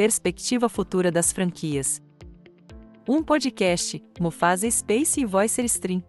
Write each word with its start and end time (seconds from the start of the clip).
perspectiva 0.00 0.66
futura 0.66 1.12
das 1.12 1.30
franquias. 1.30 2.00
Um 3.06 3.22
podcast, 3.22 4.02
Mufasa 4.18 4.66
Space 4.70 5.20
e 5.20 5.26
Voicer 5.26 5.66
Stream. 5.66 6.02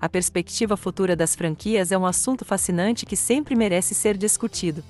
A 0.00 0.08
perspectiva 0.08 0.74
futura 0.74 1.14
das 1.14 1.36
franquias 1.36 1.92
é 1.92 1.98
um 1.98 2.06
assunto 2.06 2.46
fascinante 2.46 3.04
que 3.04 3.14
sempre 3.14 3.54
merece 3.54 3.94
ser 3.94 4.16
discutido. 4.16 4.82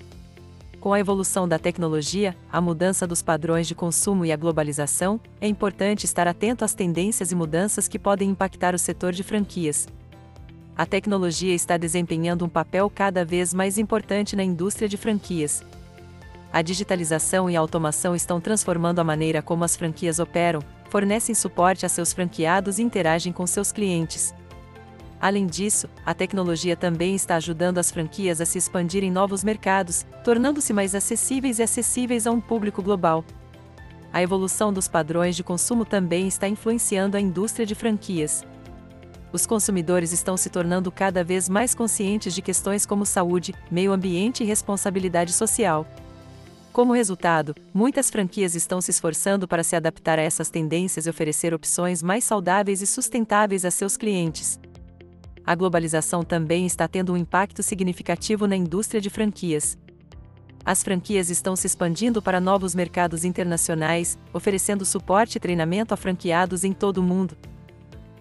Com 0.78 0.92
a 0.92 1.00
evolução 1.00 1.48
da 1.48 1.58
tecnologia, 1.58 2.36
a 2.52 2.60
mudança 2.60 3.04
dos 3.04 3.20
padrões 3.20 3.66
de 3.66 3.74
consumo 3.74 4.24
e 4.24 4.30
a 4.30 4.36
globalização, 4.36 5.20
é 5.40 5.48
importante 5.48 6.04
estar 6.04 6.28
atento 6.28 6.64
às 6.64 6.72
tendências 6.72 7.32
e 7.32 7.34
mudanças 7.34 7.88
que 7.88 7.98
podem 7.98 8.30
impactar 8.30 8.76
o 8.76 8.78
setor 8.78 9.12
de 9.12 9.24
franquias. 9.24 9.88
A 10.76 10.86
tecnologia 10.86 11.52
está 11.52 11.76
desempenhando 11.76 12.44
um 12.44 12.48
papel 12.48 12.88
cada 12.88 13.24
vez 13.24 13.52
mais 13.52 13.76
importante 13.76 14.36
na 14.36 14.44
indústria 14.44 14.88
de 14.88 14.96
franquias. 14.96 15.64
A 16.52 16.62
digitalização 16.62 17.48
e 17.50 17.56
a 17.56 17.60
automação 17.60 18.14
estão 18.14 18.40
transformando 18.40 19.00
a 19.00 19.04
maneira 19.04 19.42
como 19.42 19.64
as 19.64 19.76
franquias 19.76 20.18
operam, 20.18 20.60
fornecem 20.88 21.34
suporte 21.34 21.84
a 21.84 21.88
seus 21.88 22.12
franqueados 22.12 22.78
e 22.78 22.82
interagem 22.82 23.32
com 23.32 23.46
seus 23.46 23.70
clientes. 23.70 24.34
Além 25.20 25.46
disso, 25.46 25.88
a 26.06 26.14
tecnologia 26.14 26.76
também 26.76 27.14
está 27.14 27.36
ajudando 27.36 27.78
as 27.78 27.90
franquias 27.90 28.40
a 28.40 28.46
se 28.46 28.56
expandir 28.56 29.02
em 29.02 29.10
novos 29.10 29.42
mercados, 29.42 30.06
tornando-se 30.24 30.72
mais 30.72 30.94
acessíveis 30.94 31.58
e 31.58 31.62
acessíveis 31.62 32.26
a 32.26 32.30
um 32.30 32.40
público 32.40 32.82
global. 32.82 33.24
A 34.12 34.22
evolução 34.22 34.72
dos 34.72 34.88
padrões 34.88 35.36
de 35.36 35.44
consumo 35.44 35.84
também 35.84 36.28
está 36.28 36.48
influenciando 36.48 37.16
a 37.16 37.20
indústria 37.20 37.66
de 37.66 37.74
franquias. 37.74 38.46
Os 39.32 39.44
consumidores 39.44 40.12
estão 40.12 40.36
se 40.36 40.48
tornando 40.48 40.90
cada 40.90 41.22
vez 41.22 41.48
mais 41.48 41.74
conscientes 41.74 42.32
de 42.32 42.40
questões 42.40 42.86
como 42.86 43.04
saúde, 43.04 43.54
meio 43.70 43.92
ambiente 43.92 44.42
e 44.42 44.46
responsabilidade 44.46 45.32
social. 45.32 45.86
Como 46.72 46.92
resultado, 46.92 47.54
muitas 47.74 48.10
franquias 48.10 48.54
estão 48.54 48.80
se 48.80 48.90
esforçando 48.90 49.48
para 49.48 49.64
se 49.64 49.74
adaptar 49.74 50.18
a 50.18 50.22
essas 50.22 50.50
tendências 50.50 51.06
e 51.06 51.10
oferecer 51.10 51.52
opções 51.52 52.02
mais 52.02 52.24
saudáveis 52.24 52.82
e 52.82 52.86
sustentáveis 52.86 53.64
a 53.64 53.70
seus 53.70 53.96
clientes 53.96 54.60
a 55.48 55.54
globalização 55.54 56.22
também 56.22 56.66
está 56.66 56.86
tendo 56.86 57.14
um 57.14 57.16
impacto 57.16 57.62
significativo 57.62 58.46
na 58.46 58.54
indústria 58.54 59.00
de 59.00 59.08
franquias. 59.08 59.78
As 60.62 60.82
franquias 60.82 61.30
estão 61.30 61.56
se 61.56 61.66
expandindo 61.66 62.20
para 62.20 62.38
novos 62.38 62.74
mercados 62.74 63.24
internacionais, 63.24 64.18
oferecendo 64.30 64.84
suporte 64.84 65.36
e 65.36 65.40
treinamento 65.40 65.94
a 65.94 65.96
franqueados 65.96 66.64
em 66.64 66.74
todo 66.74 66.98
o 66.98 67.02
mundo. 67.02 67.34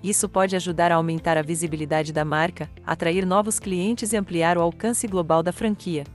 Isso 0.01 0.29
pode 0.29 0.55
ajudar 0.55 0.89
a 0.89 0.95
aumentar 0.95 1.37
a 1.37 1.41
visibilidade 1.41 2.13
da 2.13 2.23
marca, 2.23 2.69
atrair 2.85 3.25
novos 3.25 3.59
clientes 3.59 4.13
e 4.13 4.15
ampliar 4.15 4.57
o 4.57 4.61
alcance 4.61 5.05
global 5.05 5.43
da 5.43 5.51
franquia. 5.51 6.05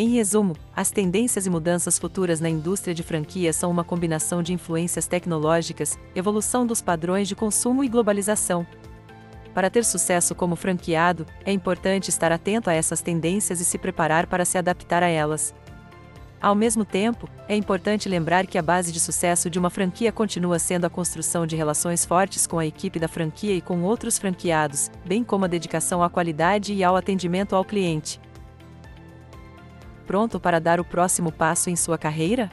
Em 0.00 0.08
resumo, 0.08 0.56
as 0.74 0.90
tendências 0.90 1.44
e 1.44 1.50
mudanças 1.50 1.98
futuras 1.98 2.40
na 2.40 2.48
indústria 2.48 2.94
de 2.94 3.02
franquias 3.02 3.54
são 3.54 3.70
uma 3.70 3.84
combinação 3.84 4.42
de 4.42 4.50
influências 4.50 5.06
tecnológicas, 5.06 5.98
evolução 6.14 6.66
dos 6.66 6.80
padrões 6.80 7.28
de 7.28 7.36
consumo 7.36 7.84
e 7.84 7.88
globalização. 7.88 8.66
Para 9.52 9.68
ter 9.68 9.84
sucesso 9.84 10.34
como 10.34 10.56
franqueado, 10.56 11.26
é 11.44 11.52
importante 11.52 12.08
estar 12.08 12.32
atento 12.32 12.70
a 12.70 12.72
essas 12.72 13.02
tendências 13.02 13.60
e 13.60 13.64
se 13.66 13.76
preparar 13.76 14.26
para 14.26 14.46
se 14.46 14.56
adaptar 14.56 15.02
a 15.02 15.06
elas. 15.06 15.54
Ao 16.40 16.54
mesmo 16.54 16.82
tempo, 16.82 17.28
é 17.46 17.54
importante 17.54 18.08
lembrar 18.08 18.46
que 18.46 18.56
a 18.56 18.62
base 18.62 18.92
de 18.92 19.00
sucesso 19.00 19.50
de 19.50 19.58
uma 19.58 19.68
franquia 19.68 20.10
continua 20.10 20.58
sendo 20.58 20.86
a 20.86 20.90
construção 20.90 21.46
de 21.46 21.56
relações 21.56 22.06
fortes 22.06 22.46
com 22.46 22.58
a 22.58 22.64
equipe 22.64 22.98
da 22.98 23.06
franquia 23.06 23.54
e 23.54 23.60
com 23.60 23.82
outros 23.82 24.18
franqueados, 24.18 24.90
bem 25.04 25.22
como 25.22 25.44
a 25.44 25.48
dedicação 25.48 26.02
à 26.02 26.08
qualidade 26.08 26.72
e 26.72 26.82
ao 26.82 26.96
atendimento 26.96 27.54
ao 27.54 27.66
cliente. 27.66 28.18
Pronto 30.10 30.40
para 30.40 30.58
dar 30.60 30.80
o 30.80 30.84
próximo 30.84 31.30
passo 31.30 31.70
em 31.70 31.76
sua 31.76 31.96
carreira? 31.96 32.50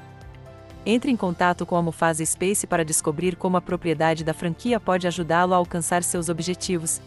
Entre 0.86 1.10
em 1.12 1.16
contato 1.16 1.66
com 1.66 1.76
a 1.76 1.82
Mufasa 1.82 2.24
Space 2.24 2.68
para 2.68 2.86
descobrir 2.86 3.36
como 3.36 3.58
a 3.58 3.62
propriedade 3.62 4.24
da 4.24 4.32
franquia 4.32 4.80
pode 4.80 5.08
ajudá-lo 5.08 5.56
a 5.56 5.58
alcançar 5.58 6.04
seus 6.04 6.30
objetivos. 6.30 7.02